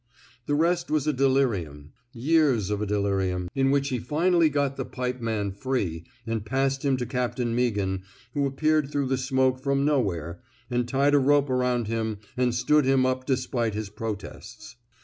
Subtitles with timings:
[0.47, 1.93] The rest was a delirium—
[2.31, 6.83] years of a delirium— in which he finally got the pipe man free and passed
[6.83, 8.01] him to Captain Mea ghan,
[8.33, 10.41] who appeared through the smoke from nowhere,
[10.71, 14.75] and tied a rope around him and stood him up despite his protests.